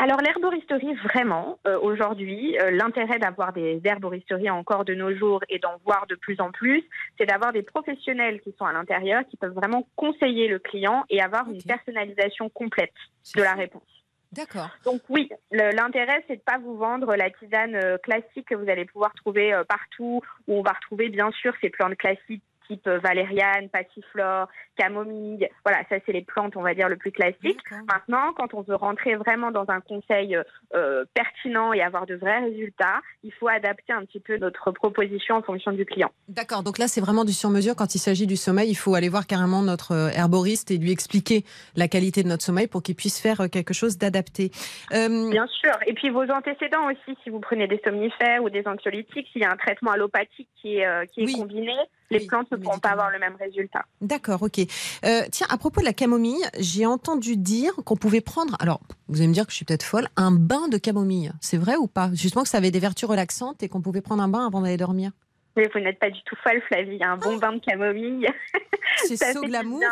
[0.00, 5.58] Alors l'herboristerie, vraiment, euh, aujourd'hui, euh, l'intérêt d'avoir des herboristeries encore de nos jours et
[5.58, 6.84] d'en voir de plus en plus,
[7.18, 11.20] c'est d'avoir des professionnels qui sont à l'intérieur, qui peuvent vraiment conseiller le client et
[11.20, 12.94] avoir une personnalisation complète
[13.34, 13.82] de la réponse.
[14.30, 14.70] D'accord.
[14.84, 18.84] Donc oui, l'intérêt, c'est de pas vous vendre la tisane euh, classique que vous allez
[18.84, 24.48] pouvoir trouver partout, où on va retrouver bien sûr ces plantes classiques type valériane, passiflore,
[24.76, 25.48] camomille.
[25.64, 27.60] Voilà, ça c'est les plantes, on va dire, le plus classique.
[27.88, 30.36] Maintenant, quand on veut rentrer vraiment dans un conseil
[30.74, 35.36] euh, pertinent et avoir de vrais résultats, il faut adapter un petit peu notre proposition
[35.36, 36.10] en fonction du client.
[36.28, 37.74] D'accord, donc là c'est vraiment du sur-mesure.
[37.74, 40.92] Quand il s'agit du sommeil, il faut aller voir carrément notre euh, herboriste et lui
[40.92, 41.44] expliquer
[41.76, 44.50] la qualité de notre sommeil pour qu'il puisse faire euh, quelque chose d'adapté.
[44.90, 49.28] Bien sûr, et puis vos antécédents aussi, si vous prenez des somnifères ou des anxiolytiques,
[49.32, 51.74] s'il y a un traitement allopathique qui est, qui est combiné,
[52.10, 53.84] les plantes ne pourront pas avoir le même résultat.
[54.00, 54.60] D'accord, ok.
[55.04, 59.18] Euh, tiens, à propos de la camomille, j'ai entendu dire qu'on pouvait prendre, alors vous
[59.18, 61.32] allez me dire que je suis peut-être folle, un bain de camomille.
[61.40, 62.10] C'est vrai ou pas?
[62.14, 64.76] Justement que ça avait des vertus relaxantes et qu'on pouvait prendre un bain avant d'aller
[64.76, 65.10] dormir.
[65.56, 67.02] Mais vous n'êtes pas du tout folle, Flavie.
[67.02, 67.40] Un bon ah.
[67.40, 68.28] bain de camomille.
[68.96, 69.82] C'est so glamour.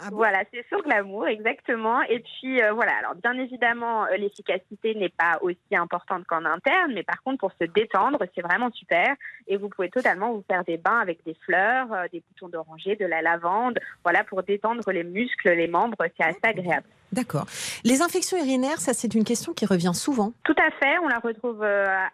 [0.00, 2.00] Ah voilà, c'est sur glamour, exactement.
[2.02, 6.92] Et puis euh, voilà, alors bien évidemment, euh, l'efficacité n'est pas aussi importante qu'en interne,
[6.94, 9.14] mais par contre, pour se détendre, c'est vraiment super.
[9.46, 12.96] Et vous pouvez totalement vous faire des bains avec des fleurs, euh, des boutons d'oranger,
[12.96, 16.86] de la lavande, voilà, pour détendre les muscles, les membres, c'est assez agréable.
[17.12, 17.44] D'accord.
[17.84, 20.32] Les infections urinaires, ça c'est une question qui revient souvent.
[20.44, 21.62] Tout à fait, on la retrouve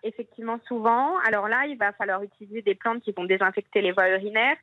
[0.02, 1.16] effectivement souvent.
[1.28, 4.56] Alors là, il va falloir utiliser des plantes qui vont désinfecter les voies urinaires.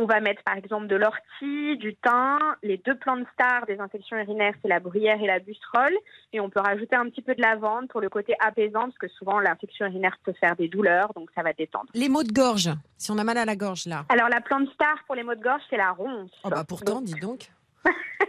[0.00, 2.38] On va mettre par exemple de l'ortie, du thym.
[2.62, 5.92] Les deux plantes stars des infections urinaires, c'est la bruyère et la bustrole.
[6.32, 9.08] Et on peut rajouter un petit peu de lavande pour le côté apaisant, parce que
[9.08, 11.90] souvent l'infection urinaire peut faire des douleurs, donc ça va détendre.
[11.94, 14.04] Les maux de gorge, si on a mal à la gorge là.
[14.08, 16.30] Alors la plante star pour les maux de gorge, c'est la ronce.
[16.44, 17.50] Oh bah pourtant, dis donc.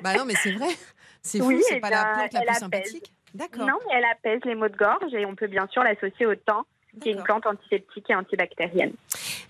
[0.01, 0.69] bah non, mais c'est vrai.
[1.21, 3.13] C'est fou, c'est pas la plante la plus sympathique.
[3.35, 3.67] D'accord.
[3.67, 6.33] Non, mais elle apaise les maux de gorge et on peut bien sûr l'associer au
[6.33, 6.63] thym
[7.01, 8.93] qui est une plante antiseptique et antibactérienne.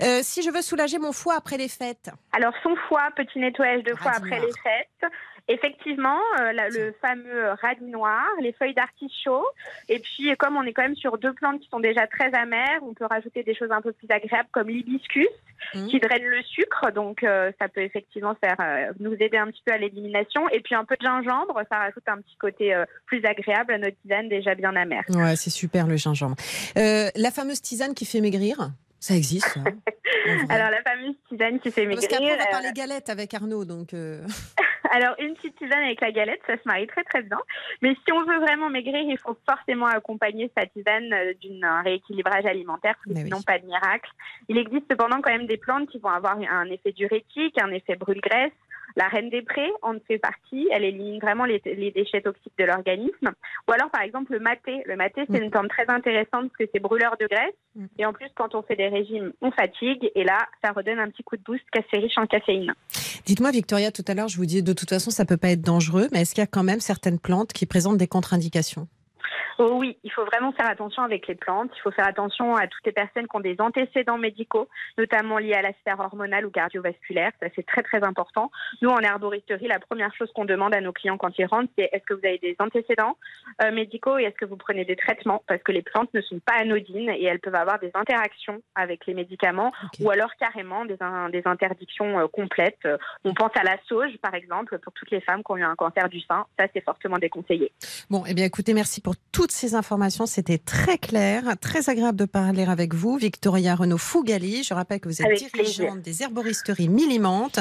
[0.01, 3.83] Euh, si je veux soulager mon foie après les fêtes Alors, son foie, petit nettoyage
[3.83, 5.11] de foie après les fêtes.
[5.49, 9.45] Effectivement, euh, le fameux radis noir, les feuilles d'artichaut.
[9.87, 12.79] Et puis, comme on est quand même sur deux plantes qui sont déjà très amères,
[12.83, 15.27] on peut rajouter des choses un peu plus agréables comme l'hibiscus,
[15.73, 15.87] mmh.
[15.87, 16.91] qui draine le sucre.
[16.91, 18.57] Donc, euh, ça peut effectivement faire
[18.99, 20.47] nous aider un petit peu à l'élimination.
[20.49, 22.75] Et puis, un peu de gingembre, ça rajoute un petit côté
[23.07, 25.03] plus agréable à notre tisane déjà bien amère.
[25.09, 26.35] Ouais, c'est super le gingembre.
[26.75, 29.57] la fameuse tisane qui fait maigrir ça existe.
[30.49, 32.07] Alors, la fameuse tisane qui fait maigrir.
[32.07, 33.93] Parce qu'après, on va parler galette avec Arnaud, donc.
[33.93, 34.25] Euh.
[34.91, 37.37] Alors, une petite tisane avec la galette, ça se marie très très bien.
[37.81, 42.45] Mais si on veut vraiment maigrir, il faut forcément accompagner sa tisane euh, d'un rééquilibrage
[42.45, 44.09] alimentaire, sinon pas de miracle.
[44.47, 47.95] Il existe cependant quand même des plantes qui vont avoir un effet diurétique, un effet
[47.95, 48.51] brûle-graisse,
[48.95, 50.67] la reine des prés en fait partie.
[50.71, 53.31] Elle élimine vraiment les, déchets toxiques de l'organisme.
[53.67, 54.81] Ou alors, par exemple, le maté.
[54.85, 55.43] Le maté, c'est mm.
[55.43, 57.55] une plante très intéressante parce que c'est brûleur de graisse.
[57.75, 57.85] Mm.
[57.99, 60.09] Et en plus, quand on fait des régimes, on fatigue.
[60.15, 62.73] Et là, ça redonne un petit coup de boost car c'est riche en caféine.
[63.25, 65.61] Dites-moi, Victoria, tout à l'heure, je vous dis de toute façon, ça peut pas être
[65.61, 66.07] dangereux.
[66.11, 68.87] Mais est-ce qu'il y a quand même certaines plantes qui présentent des contre-indications?
[69.57, 71.71] Oh oui, il faut vraiment faire attention avec les plantes.
[71.75, 75.53] Il faut faire attention à toutes les personnes qui ont des antécédents médicaux, notamment liés
[75.53, 77.31] à la sphère hormonale ou cardiovasculaire.
[77.41, 78.51] Ça, c'est très, très important.
[78.81, 81.89] Nous, en herboristerie, la première chose qu'on demande à nos clients quand ils rentrent, c'est
[81.91, 83.17] est-ce que vous avez des antécédents
[83.61, 85.43] euh, médicaux et est-ce que vous prenez des traitements?
[85.47, 89.05] Parce que les plantes ne sont pas anodines et elles peuvent avoir des interactions avec
[89.05, 90.97] les médicaments ou alors carrément des,
[91.31, 92.87] des interdictions euh, complètes.
[93.23, 95.75] On pense à la sauge, par exemple, pour toutes les femmes qui ont eu un
[95.75, 96.45] cancer du sein.
[96.57, 97.71] Ça, c'est fortement déconseillé.
[98.09, 100.25] Bon, eh bien, écoutez, merci pour tout ces informations.
[100.25, 103.17] C'était très clair, très agréable de parler avec vous.
[103.17, 107.59] Victoria Renaud Fougali, je rappelle que vous êtes dirigeante des herboristeries Millimante.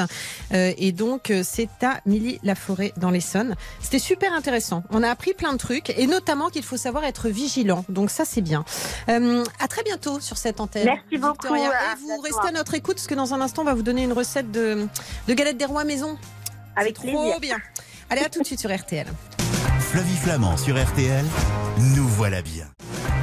[0.53, 3.55] Euh, et donc, euh, c'est à Milly-la-Forêt dans l'Essonne.
[3.79, 4.83] C'était super intéressant.
[4.89, 7.85] On a appris plein de trucs et notamment qu'il faut savoir être vigilant.
[7.89, 8.65] Donc, ça, c'est bien.
[9.09, 10.85] Euh, à très bientôt sur cette antenne.
[10.85, 11.55] Merci beaucoup.
[11.55, 11.59] Et
[11.99, 14.13] vous restez à notre écoute parce que dans un instant, on va vous donner une
[14.13, 14.87] recette de,
[15.27, 16.17] de galettes des rois maison.
[16.75, 17.39] Avec trop plaisir.
[17.39, 17.57] bien.
[18.09, 19.05] Allez, à tout de suite sur RTL.
[19.91, 21.25] Flavie Flamand sur RTL,
[21.95, 22.67] nous voilà bien.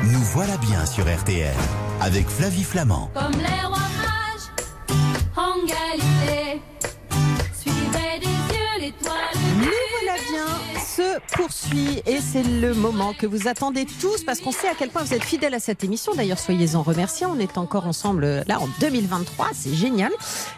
[0.02, 1.54] Nous voilà bien sur RTL
[2.00, 3.08] avec Flavie Flamand.
[3.14, 4.50] Comme les rois mages
[5.36, 6.60] en Galilée,
[7.56, 9.14] suivaient des yeux l'étoile.
[9.60, 10.65] Nous voilà bien
[11.16, 14.90] se poursuit et c'est le moment que vous attendez tous parce qu'on sait à quel
[14.90, 16.14] point vous êtes fidèles à cette émission.
[16.14, 17.26] D'ailleurs, soyez-en remerciés.
[17.26, 20.12] On est encore ensemble euh, là en 2023, c'est génial.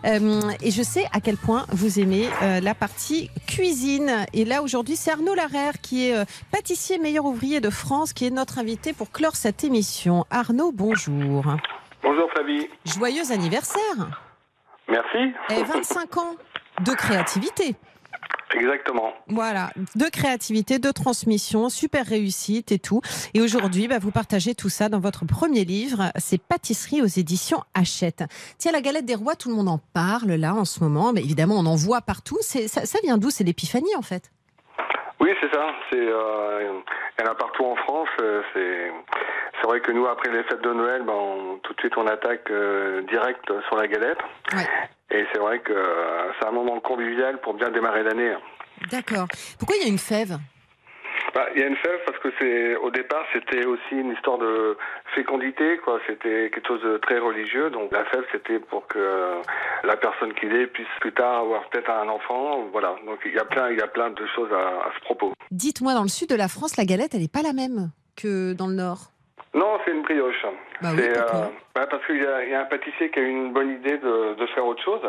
[0.04, 4.26] Euh, et je sais à quel point vous aimez euh, la partie cuisine.
[4.32, 8.26] Et là aujourd'hui, c'est Arnaud Larère qui est euh, pâtissier meilleur ouvrier de France qui
[8.26, 10.24] est notre invité pour clore cette émission.
[10.30, 11.44] Arnaud, bonjour.
[12.02, 12.68] Bonjour Flavie.
[12.84, 14.22] Joyeux anniversaire.
[14.88, 15.32] Merci.
[15.50, 16.34] Et 25 ans
[16.80, 17.76] de créativité.
[18.54, 19.12] Exactement.
[19.28, 23.00] Voilà, de créativité, de transmission, super réussite et tout.
[23.34, 27.62] Et aujourd'hui, bah, vous partagez tout ça dans votre premier livre, c'est Pâtisserie aux éditions
[27.74, 28.24] Hachette.
[28.58, 31.20] Tiens, la galette des rois, tout le monde en parle là en ce moment, mais
[31.20, 32.38] évidemment on en voit partout.
[32.40, 33.30] Ça, ça vient d'où?
[33.30, 34.30] C'est l'épiphanie en fait
[35.20, 35.66] Oui, c'est ça.
[35.90, 36.80] C'est, euh,
[37.18, 38.08] a partout en France.
[38.22, 38.90] euh, C'est,
[39.60, 42.06] c'est vrai que nous, après les fêtes de Noël, ben, on- tout de suite, on
[42.06, 44.18] attaque euh, direct sur la galette.
[44.54, 44.66] Ouais.
[45.10, 48.34] Et c'est vrai que euh, c'est un moment convivial pour bien démarrer l'année.
[48.90, 49.26] D'accord.
[49.58, 50.36] Pourquoi il y a une fève?
[51.34, 54.38] Bah, Il y a une fève parce que c'est au départ c'était aussi une histoire
[54.38, 54.76] de
[55.14, 55.98] fécondité quoi.
[56.06, 57.70] C'était quelque chose de très religieux.
[57.70, 59.40] Donc la fève c'était pour que
[59.84, 62.66] la personne qui l'est puisse plus tard avoir peut-être un enfant.
[62.72, 62.94] Voilà.
[63.04, 65.32] Donc il y a plein il y a plein de choses à, à ce propos.
[65.50, 68.52] Dites-moi, dans le sud de la France, la galette, elle n'est pas la même que
[68.52, 69.10] dans le nord?
[69.58, 70.42] Non, c'est une brioche.
[70.80, 73.28] Bah oui, C'est, pourquoi bah, parce qu'il y y a un pâtissier qui a eu
[73.30, 75.00] une bonne idée de, de faire autre chose.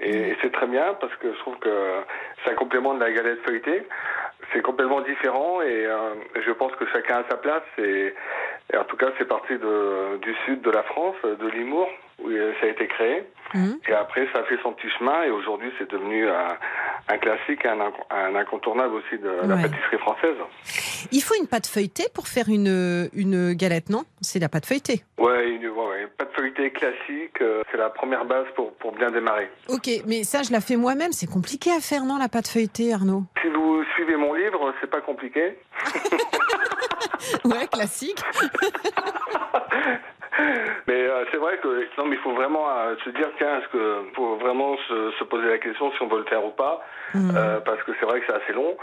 [0.00, 0.24] Et, Mm.
[0.30, 1.68] et c'est très bien parce que je trouve que
[2.44, 3.82] c'est un complément de la galette feuilletée.
[4.52, 6.14] C'est complètement différent et euh,
[6.46, 7.64] je pense que chacun a sa place.
[7.78, 8.14] Et,
[8.72, 12.28] et en tout cas, c'est parti de, du sud de la France, de Limours, où
[12.28, 13.24] euh, ça a été créé.
[13.54, 13.78] Mhm.
[13.88, 16.56] Et après, ça a fait son petit chemin et aujourd'hui, c'est devenu un,
[17.08, 17.78] un classique, un,
[18.10, 19.62] un incontournable aussi de la Ouais.
[19.62, 20.36] pâtisserie française.
[21.12, 24.02] Il faut une pâte feuilletée pour faire une, une galette, non?
[24.20, 25.02] C'est la pâte feuilletée.
[25.16, 26.06] Ouais, une, ouais, ouais.
[26.18, 29.48] Pas de feuilleté classique, euh, c'est la première base pour, pour bien démarrer.
[29.68, 31.12] Ok, mais ça, je la fais moi-même.
[31.12, 33.22] C'est compliqué à faire, non, la pâte feuilletée, Arnaud?
[33.40, 35.56] Si vous suivez mon livre, c'est pas compliqué.
[37.44, 38.22] Ouais, classique.
[40.86, 43.68] Mais euh, c'est vrai que non, mais il faut vraiment euh, se dire tiens, est-ce
[43.68, 46.82] que faut vraiment se, se poser la question si on veut le faire ou pas,
[47.14, 47.34] Mhm.
[47.36, 48.76] euh, parce que c'est vrai que c'est assez long.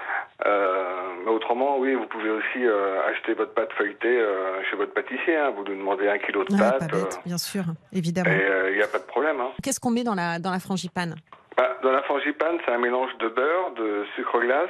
[1.24, 2.66] Mais autrement, oui, vous pouvez aussi
[3.10, 4.24] acheter votre pâte feuilletée
[4.70, 5.36] chez votre pâtissier.
[5.38, 5.52] hein.
[5.56, 8.30] Vous lui demandez un kilo de Ouais, pâte, pas bête, bien sûr, évidemment.
[8.32, 9.40] et il n'y a pas de problème.
[9.42, 9.52] Hein.
[9.64, 11.16] Qu'est-ce qu'on met dans la, dans la frangipane?
[11.58, 14.70] Bah, dans la frangipane, c'est un mélange de beurre, de sucre glace,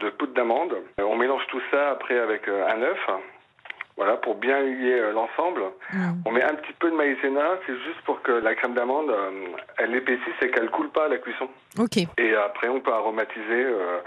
[0.00, 0.74] de poudre d'amande.
[0.98, 2.98] On mélange tout ça après avec un œuf.
[3.96, 5.62] Voilà, pour bien lier euh, l'ensemble.
[5.92, 6.22] Mhm.
[6.26, 9.30] On met un petit peu de maïzena, c'est juste pour que la crème d'amande, euh,
[9.78, 11.48] elle épaississe et qu'elle coule pas à la cuisson.
[11.78, 13.98] Ok, Et après, on peut aromatiser euh,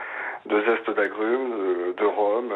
[0.46, 2.50] de zeste d'agrumes, de, de rhum,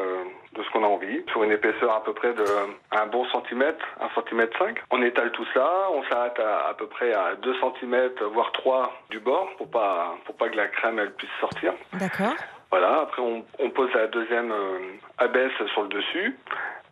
[0.54, 2.44] de ce qu'on a envie, sur une épaisseur à peu près de
[2.92, 4.78] un bon centimètre, un centimètre cinq.
[4.92, 8.94] On étale tout ça, on s'arrête à, à peu près à 2 centimètres, voire 3
[9.10, 11.74] du bord, pour pas pour pas que la crème elle puisse sortir.
[11.94, 12.36] d'accord.
[12.72, 14.80] Voilà, après on, on pose la deuxième euh,
[15.18, 16.36] abaisse sur le dessus.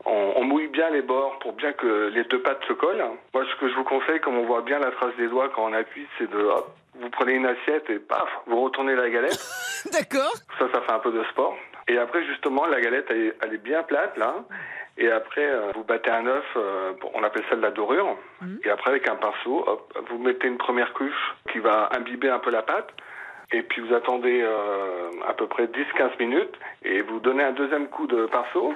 [0.06, 3.04] On, on mouille bien les bords pour bien que les deux pattes se collent.
[3.34, 5.66] Moi, ce que je vous conseille, comme on voit bien la trace des doigts quand
[5.66, 9.40] on appuie, c'est de, hop, vous prenez une assiette et paf, vous retournez la galette.
[9.92, 10.34] D'accord.
[10.60, 11.56] Ça, ça fait un peu de sport.
[11.88, 14.36] Et après, justement, la galette, elle est, elle est bien plate, là.
[14.98, 18.18] Et après, euh, vous battez un œuf, euh, on appelle ça de la dorure.
[18.42, 18.60] Mhm.
[18.64, 22.40] Et après, avec un pinceau, hop, vous mettez une première couche qui va imbiber un
[22.40, 22.90] peu la pâte.
[23.52, 26.56] Et puis, vous attendez euh, à peu près 10-15 minutes.
[26.84, 28.74] Et vous donnez un deuxième coup de pinceau.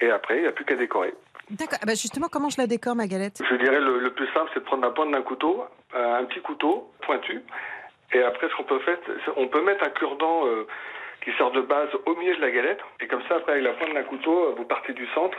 [0.00, 1.12] Et après, il n'y a plus qu'à décorer.
[1.50, 1.78] D'accord.
[1.82, 3.42] Ah bah justement, comment je la décore, ma galette?
[3.48, 6.24] Je dirais le, le plus simple, c'est de prendre la pointe d'un couteau, euh, un
[6.24, 7.42] petit couteau pointu.
[8.12, 8.98] Et après, ce qu'on peut faire,
[9.36, 10.66] on peut mettre un cure-dent euh,
[11.24, 12.80] qui sert de base au milieu de la galette.
[13.00, 15.38] Et comme ça, après, avec la pointe d'un couteau, euh, vous partez du centre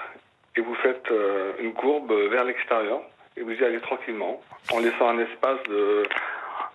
[0.55, 3.01] et vous faites euh, une courbe vers l'extérieur.
[3.37, 4.41] Et vous y allez tranquillement,
[4.73, 6.03] en laissant un espace de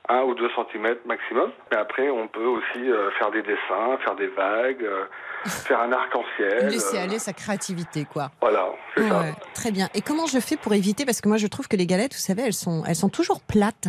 [0.09, 1.51] 1 ou 2 cm maximum.
[1.73, 5.05] Et après, on peut aussi euh, faire des dessins, faire des vagues, euh,
[5.47, 6.69] faire un arc-en-ciel.
[6.69, 8.31] Laisser euh, aller sa créativité, quoi.
[8.41, 9.21] Voilà, c'est ça.
[9.21, 9.89] Ouais, très bien.
[9.95, 11.05] Et comment je fais pour éviter?
[11.05, 13.41] Parce que moi, je trouve que les galettes, vous savez, elles sont, elles sont toujours
[13.41, 13.89] plates.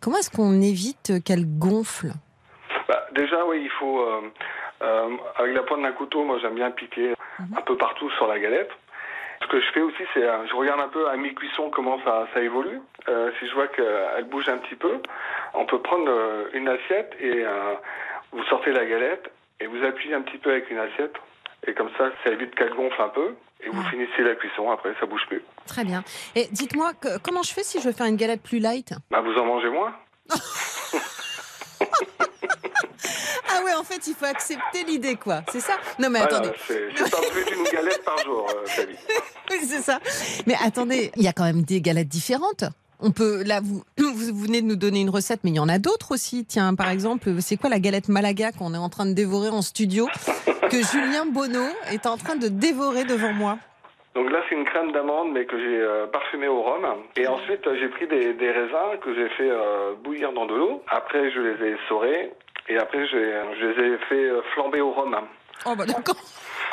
[0.00, 2.12] Comment est-ce qu'on évite qu'elles gonflent?
[2.88, 4.00] Bah, déjà, oui, il faut.
[4.00, 4.20] euh,
[4.82, 7.14] euh, avec la pointe d'un couteau, moi, j'aime bien piquer
[7.56, 8.70] un peu partout sur la galette.
[9.44, 12.26] Ce que je fais aussi, c'est euh, je regarde un peu à mi-cuisson comment ça,
[12.32, 12.80] ça évolue.
[13.08, 15.00] Euh, si je vois qu'elle bouge un petit peu,
[15.52, 17.74] on peut prendre euh, une assiette et euh,
[18.32, 19.30] vous sortez la galette
[19.60, 21.14] et vous appuyez un petit peu avec une assiette.
[21.66, 23.34] Et comme ça, ça évite qu'elle gonfle un peu.
[23.60, 23.88] Et vous Ouais.
[23.90, 25.42] finissez la cuisson, après, ça bouge plus.
[25.66, 26.02] Très bien.
[26.34, 28.92] Et dites-moi, comment je fais si je veux faire une galette plus light?
[29.10, 29.94] Bah, vous en mangez moins
[33.64, 35.42] mais en fait, il faut accepter l'idée, quoi.
[35.50, 35.74] C'est ça?
[35.98, 36.52] Non, mais Voilà, attendez.
[36.66, 38.84] c'est pas plus d'une galette par jour, euh.
[39.50, 39.98] Oui, c'est ça.
[40.46, 42.64] Mais attendez, il y a quand même des galettes différentes.
[43.00, 45.68] On peut, là, vous, vous venez de nous donner une recette, mais il y en
[45.68, 46.44] a d'autres aussi.
[46.46, 49.62] Tiens, par exemple, c'est quoi la galette Malaga qu'on est en train de dévorer en
[49.62, 50.08] studio,
[50.70, 53.58] que Julien Bonneau est en train de dévorer devant moi?
[54.14, 56.86] Donc là, c'est une crème d'amande, mais que j'ai euh, parfumée au rhum.
[57.16, 60.54] Et ensuite, euh, j'ai pris des, des raisins que j'ai fait euh, bouillir dans de
[60.54, 60.82] l'eau.
[60.88, 62.32] Après, je les ai saurés.
[62.68, 65.16] Et après, je les ai fait euh, flamber au rhum.
[65.66, 66.16] Oh, bah d'accord.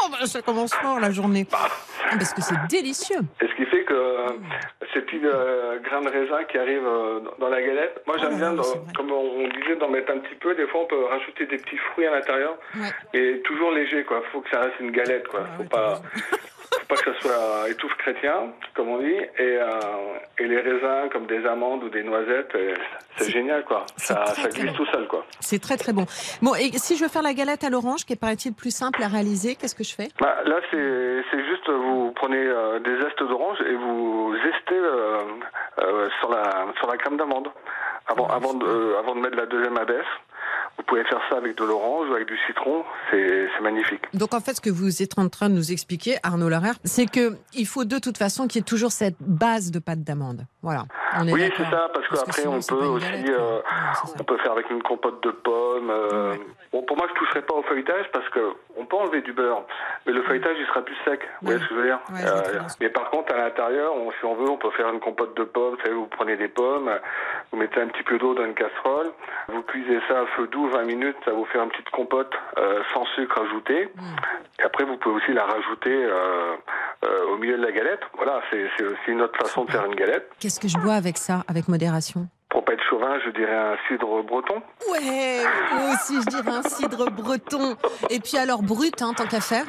[0.04, 1.46] Oh, bah ça commence fort la journée.
[1.54, 1.68] Ah,
[2.18, 3.20] Parce que c'est délicieux.
[3.40, 4.30] Et ce qui fait que euh,
[4.92, 8.38] ces petits euh, grains de raisin qui arrivent euh, dans la galette, moi j'aime Oh
[8.38, 8.64] bien, dans-
[8.96, 10.56] comme on disait, d'en mettre un petit peu.
[10.56, 12.58] Des fois, on peut rajouter des petits fruits à l'intérieur.
[12.76, 12.90] Ouais.
[13.20, 14.24] Et toujours léger, quoi.
[14.32, 15.42] Faut que ça reste une galette, quoi.
[15.44, 16.02] Ah Faut ouais, pas,
[16.74, 19.08] faut pas que ça soit étouffe chrétien, comme on dit.
[19.14, 19.68] Et, euh,
[20.40, 22.74] et les raisins, comme des amandes ou des noisettes, euh,
[23.18, 23.86] c'est génial, quoi.
[23.98, 24.86] Ça, très, ça très glisse bon.
[24.86, 25.26] tout seul, quoi.
[25.40, 26.06] C'est très très bon.
[26.42, 29.04] Bon, et si je veux faire la galette à l'orange, qui est paraît-il plus simple
[29.04, 30.10] à réaliser, qu'est-ce que je fais?
[30.20, 35.18] Bah, là, c'est juste, vous prenez euh, des zestes d'orange et vous zestez euh,
[35.82, 37.50] euh, sur, la, sur la crème d'amande.
[38.08, 40.06] Avant, avant, de, euh, avant de mettre la deuxième abaisse,
[40.78, 42.84] vous pouvez faire ça avec de l'orange ou avec du citron.
[43.12, 44.02] C'est magnifique.
[44.14, 47.06] Donc en fait, ce que vous êtes en train de nous expliquer, Arnaud Larère, c'est
[47.06, 50.46] que il faut de toute façon qu'il y ait toujours cette base de pâte d'amande.
[50.62, 50.86] Voilà.
[51.26, 53.26] Oui, c'est ça, parce qu'après, on peut aussi.
[53.30, 53.60] euh,
[54.20, 55.90] on peut faire avec une compote de pommes.
[55.90, 56.36] euh,
[56.72, 58.40] Bon, pour moi, je toucherai pas au feuilletage parce que
[58.78, 59.64] on peut enlever du beurre,
[60.06, 61.20] mais le feuilletage, il sera plus sec.
[61.42, 62.22] Vous voyez ce que je veux dire Ouais,
[62.52, 62.68] bien.
[62.80, 65.76] Mais par contre, à l'intérieur, si on veut, on peut faire une compote de pommes.
[65.76, 66.90] Vous savez, vous prenez des pommes,
[67.52, 69.12] vous mettez un petit peu d'eau dans une casserole,
[69.50, 72.82] vous cuisez ça à feu doux 20 minutes, ça vous fait une petite compote euh,
[72.94, 73.90] sans sucre ajouté.
[73.94, 74.02] Mm.
[74.60, 76.54] Et après, vous pouvez aussi la rajouter euh,
[77.04, 78.02] euh, au milieu de la galette.
[78.16, 80.30] Voilà, c'est c'est aussi une autre façon de faire une galette.
[80.40, 83.76] Qu'est-ce que je bois avec ça, avec modération Pour pas être chauvin, je dirais un
[83.88, 84.62] cidre breton.
[84.92, 87.76] Ouais, moi aussi je dirais un cidre breton.
[88.10, 89.66] Et puis alors brut, hein, tant qu'à faire.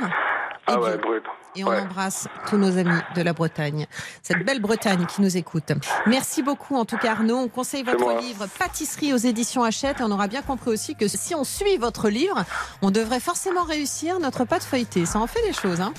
[0.66, 1.07] Ah Et ouais, bio.
[1.09, 1.25] brut.
[1.55, 1.81] Et on Ouais.
[1.81, 3.87] embrasse tous nos amis de la Bretagne,
[4.23, 5.71] cette belle Bretagne qui nous écoute.
[6.07, 7.37] Merci beaucoup en tout cas Arnaud.
[7.37, 8.14] On conseille votre moi.
[8.21, 11.77] livre Pâtisserie aux éditions Hachette et on aura bien compris aussi que si on suit
[11.77, 12.45] votre livre,
[12.81, 15.05] on devrait forcément réussir notre pâte feuilletée.
[15.05, 15.83] Ça en fait des choses.
[15.83, 15.92] Hein.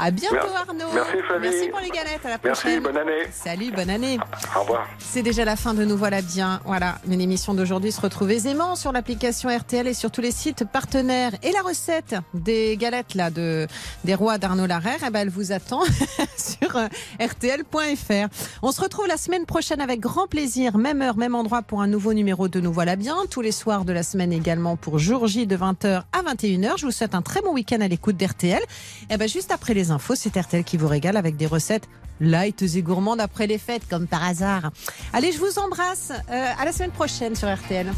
[0.00, 0.56] À bientôt Merci.
[0.68, 0.84] Arnaud.
[0.94, 1.48] Merci, Flavie.
[1.48, 2.24] Merci pour les galettes.
[2.24, 2.82] À la Merci, prochaine.
[2.82, 3.22] bonne année.
[3.32, 4.18] Salut, bonne année.
[4.56, 4.86] Au revoir.
[4.98, 6.60] C'est déjà la fin de Nous voilà bien.
[6.64, 10.64] Voilà, une émission d'aujourd'hui se retrouve aisément sur l'application RTL et sur tous les sites
[10.64, 11.32] partenaires.
[11.42, 13.66] Et la recette des galettes là de
[14.04, 15.82] des rois d'Arnaud Larère, eh ben, elle vous attend
[16.36, 16.86] sur euh,
[17.20, 18.28] rtl.fr.
[18.62, 21.86] On se retrouve la semaine prochaine avec grand plaisir, même heure, même endroit pour un
[21.86, 23.16] nouveau numéro de Nous voilà bien.
[23.30, 26.78] Tous les soirs de la semaine également pour jour J de 20h à 21h.
[26.78, 28.62] Je vous souhaite un très bon week-end à l'écoute d'RTL.
[29.10, 31.88] Et ben juste après infos, c'est RTL qui vous régale avec des recettes
[32.20, 34.70] light et gourmandes après les fêtes, comme par hasard.
[35.12, 36.12] Allez, je vous embrasse.
[36.30, 37.92] Euh, à la semaine prochaine sur RTL.